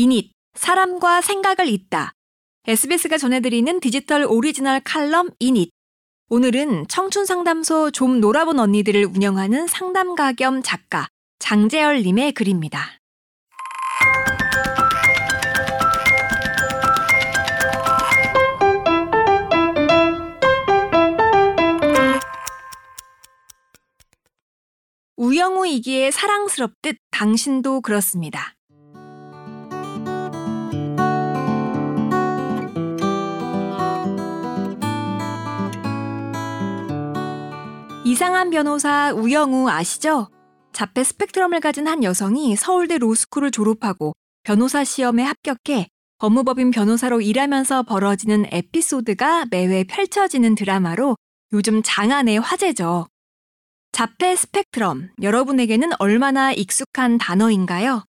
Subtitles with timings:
[0.00, 2.12] 이닛, 사람과 생각을 잇다.
[2.68, 5.72] SBS가 전해드리는 디지털 오리지널 칼럼 이닛.
[6.28, 11.08] 오늘은 청춘 상담소 좀 놀아본 언니들을 운영하는 상담가 겸 작가
[11.40, 13.00] 장재열님의 글입니다.
[25.16, 28.54] 우영우이기에 사랑스럽듯 당신도 그렇습니다.
[38.08, 40.30] 이상한 변호사 우영우 아시죠?
[40.72, 48.46] 자폐 스펙트럼을 가진 한 여성이 서울대 로스쿨을 졸업하고 변호사 시험에 합격해 법무법인 변호사로 일하면서 벌어지는
[48.50, 51.16] 에피소드가 매회 펼쳐지는 드라마로
[51.52, 53.08] 요즘 장안의 화제죠.
[53.92, 58.04] 자폐 스펙트럼, 여러분에게는 얼마나 익숙한 단어인가요?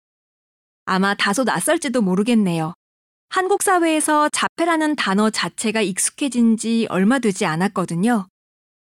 [0.86, 2.74] 아마 다소 낯설지도 모르겠네요.
[3.28, 8.26] 한국 사회에서 자폐라는 단어 자체가 익숙해진 지 얼마 되지 않았거든요.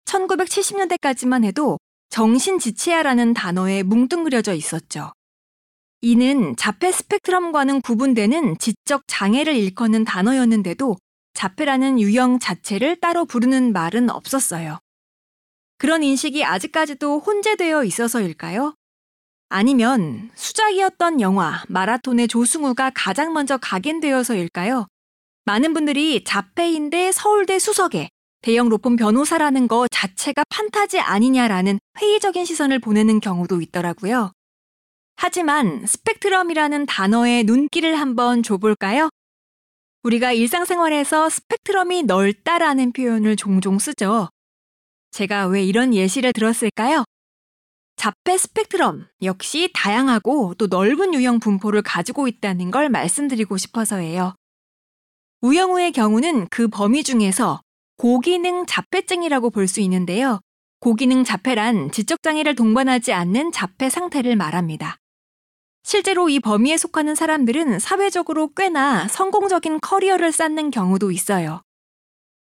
[0.08, 1.78] 1970년대까지만 해도
[2.10, 5.12] 정신지체아라는 단어에 뭉뚱그려져 있었죠.
[6.02, 10.96] 이는 자폐 스펙트럼과는 구분되는 지적 장애를 일컫는 단어였는데도
[11.34, 14.80] 자폐라는 유형 자체를 따로 부르는 말은 없었어요.
[15.78, 18.74] 그런 인식이 아직까지도 혼재되어 있어서일까요?
[19.50, 24.88] 아니면 수작이었던 영화 마라톤의 조승우가 가장 먼저 각인되어서일까요?
[25.46, 28.10] 많은 분들이 자폐인데 서울대 수석에
[28.48, 34.32] 대형 로펌 변호사라는 거 자체가 판타지 아니냐라는 회의적인 시선을 보내는 경우도 있더라고요.
[35.18, 39.10] 하지만 스펙트럼이라는 단어의 눈길을 한번 줘볼까요?
[40.04, 44.30] 우리가 일상생활에서 스펙트럼이 넓다라는 표현을 종종 쓰죠.
[45.12, 47.04] 제가 왜 이런 예시를 들었을까요?
[47.98, 54.36] 자폐 스펙트럼 역시 다양하고 또 넓은 유형 분포를 가지고 있다는 걸 말씀드리고 싶어서예요.
[55.42, 57.60] 우영우의 경우는 그 범위 중에서
[57.98, 60.40] 고기능 자폐증이라고 볼 수 있는데요.
[60.80, 64.98] 고기능 자폐란 지적장애를 동반하지 않는 자폐 상태를 말합니다.
[65.84, 71.62] 실제로 이 범위에 속하는 사람들은 사회적으로 꽤나 성공적인 커리어를 쌓는 경우도 있어요.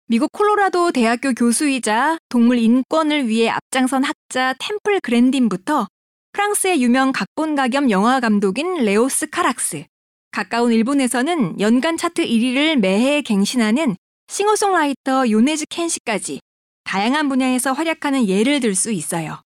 [0.09, 5.87] 미국 콜로라도 대학교 교수이자 동물 인권을 위해 앞장선 학자 템플 그랜딘부터
[6.33, 9.85] 프랑스의 유명 각본가 겸 영화 감독인 레오스 카락스,
[10.33, 13.97] 가까운 일본에서는 연간 차트 1위를 매해 갱신하는
[14.29, 16.41] 싱어송라이터 요네즈 켄시까지
[16.85, 19.41] 다양한 분야에서 활약하는 예를 들 수 있어요.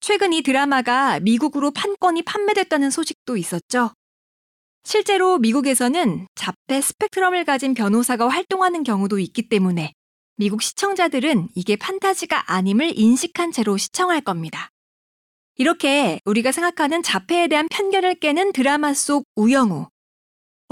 [0.00, 3.92] 최근 이 드라마가 미국으로 판권이 판매됐다는 소식도 있었죠.
[4.82, 9.92] 실제로 미국에서는 자폐 스펙트럼을 가진 변호사가 활동하는 경우도 있기 때문에
[10.36, 14.70] 미국 시청자들은 이게 판타지가 아님을 인식한 채로 시청할 겁니다.
[15.56, 19.88] 이렇게 우리가 생각하는 자폐에 대한 편견을 깨는 드라마 속 우영우.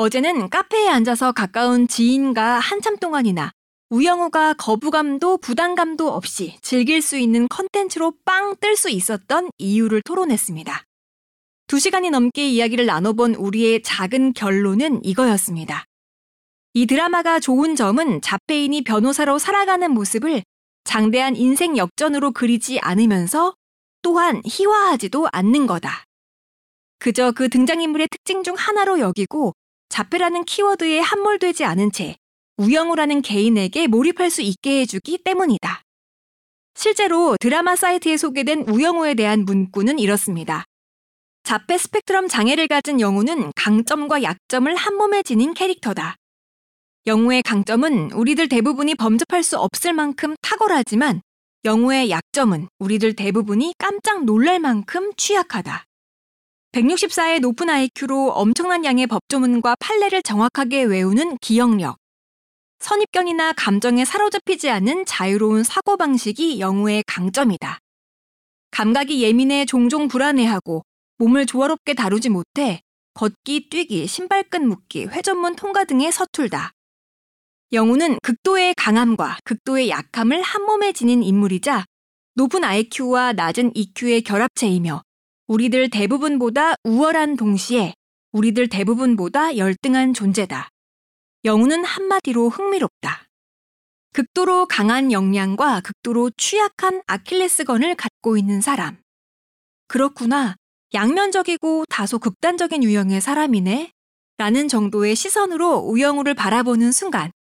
[0.01, 3.51] 어제는 카페에 앉아서 가까운 지인과 한참 동안이나
[3.91, 10.85] 우영우가 거부감도 부담감도 없이 즐길 수 있는 컨텐츠로 빵 뜰 수 있었던 이유를 토론했습니다.
[11.67, 15.85] 두 시간이 넘게 이야기를 나눠본 우리의 작은 결론은 이거였습니다.
[16.75, 20.45] 이 드라마가 좋은 점은 자폐인이 변호사로 살아가는 모습을
[20.85, 23.57] 장대한 인생 역전으로 그리지 않으면서
[24.03, 26.05] 또한 희화하지도 않는 거다.
[27.01, 29.55] 그저 그 등장인물의 특징 중 하나로 여기고
[29.89, 32.17] 자폐라는 키워드에 함몰되지 않은 채
[32.57, 35.83] 우영우라는 개인에게 몰입할 수 있게 해주기 때문이다.
[36.75, 40.65] 실제로 드라마 사이트에 소개된 우영우에 대한 문구는 이렇습니다.
[41.43, 46.17] 자폐 스펙트럼 장애를 가진 영우는 강점과 약점을 한 몸에 지닌 캐릭터다.
[47.07, 51.23] 영우의 강점은 우리들 대부분이 범접할 수 없을 만큼 탁월하지만
[51.65, 55.88] 영우의 약점은 우리들 대부분이 깜짝 놀랄 만큼 취약하다.
[56.73, 61.97] 164의 높은 IQ로 엄청난 양의 법조문과 판례를 정확하게 외우는 기억력.
[62.81, 67.79] 선입견이나 감정에 사로잡히지 않는 자유로운 사고방식이 영우의 강점이다.
[68.71, 70.83] 감각이 예민해 종종 불안해하고
[71.17, 72.83] 몸을 조화롭게 다루지 못해
[73.15, 76.73] 걷기, 뛰기, 신발끈 묶기, 회전문 통과 등에 서툴다.
[77.73, 81.85] 영우는 극도의 강함과 극도의 약함을 한 몸에 지닌 인물이자
[82.35, 85.03] 높은 IQ와 낮은 EQ의 결합체이며
[85.49, 87.95] 우리들 대부분보다 우월한 동시에
[88.33, 90.69] 우리들 대부분보다 열등한 존재다.
[91.47, 93.25] 영우는 한마디로 흥미롭다.
[94.13, 98.99] 극도로 강한 역량과 극도로 취약한 아킬레스건을 갖고 있는 사람.
[99.87, 100.57] 그렇구나.
[100.93, 103.91] 양면적이고 다소 극단적인 유형의 사람이네.
[104.37, 107.31] 라는 정도의 시선으로 우영우를 바라보는 순간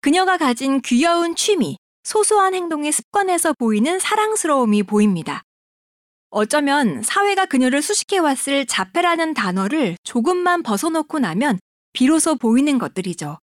[0.00, 5.42] 그녀가 가진 귀여운 취미, 소소한 행동의 습관에서 보이는 사랑스러움이 보입니다.
[6.30, 11.58] 어쩌면 사회가 그녀를 수식해왔을 자폐라는 단어를 조금만 벗어놓고 나면
[11.92, 13.38] 비로소 보이는 것들이죠.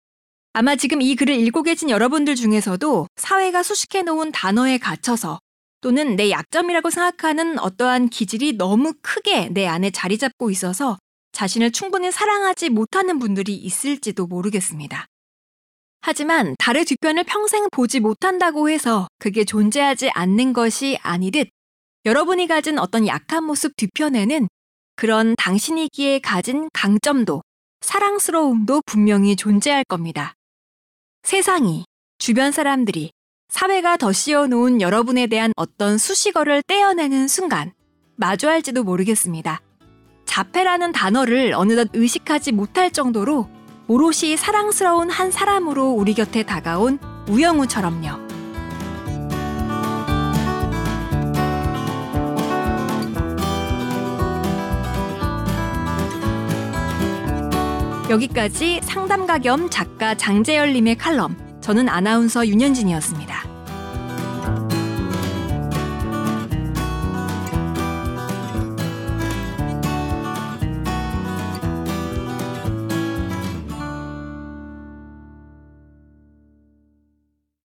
[0.52, 5.38] 아마 지금 이 글을 읽고 계신 여러분들 중에서도 사회가 수식해놓은 단어에 갇혀서
[5.80, 10.98] 또는 내 약점이라고 생각하는 어떠한 기질이 너무 크게 내 안에 자리 잡고 있어서
[11.32, 15.06] 자신을 충분히 사랑하지 못하는 분들이 있을지도 모르겠습니다.
[16.02, 21.48] 하지만 달의 뒤편을 평생 보지 못한다고 해서 그게 존재하지 않는 것이 아니듯
[22.04, 24.48] 여러분이 가진 어떤 약한 모습 뒤편에는
[24.96, 27.42] 그런 당신이기에 가진 강점도
[27.80, 30.34] 사랑스러움도 분명히 존재할 겁니다.
[31.22, 31.84] 세상이,
[32.18, 33.12] 주변 사람들이,
[33.48, 37.72] 사회가 더 씌워 놓은 여러분에 대한 어떤 수식어를 떼어내는 순간
[38.16, 39.60] 마주할지도 모르겠습니다.
[40.24, 43.48] 자폐라는 단어를 어느덧 의식하지 못할 정도로
[43.86, 48.21] 오롯이 사랑스러운 한 사람으로 우리 곁에 다가온 우영우처럼요.
[58.10, 63.21] 여기까지 상담가 겸 작가 장재열님의 칼럼, 저는 아나운서 윤현진이었습니다.